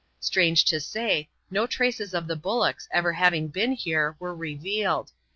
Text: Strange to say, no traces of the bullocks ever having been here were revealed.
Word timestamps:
Strange 0.19 0.65
to 0.65 0.79
say, 0.79 1.29
no 1.51 1.67
traces 1.67 2.15
of 2.15 2.25
the 2.25 2.35
bullocks 2.35 2.89
ever 2.91 3.13
having 3.13 3.49
been 3.49 3.71
here 3.73 4.15
were 4.17 4.33
revealed. 4.33 5.11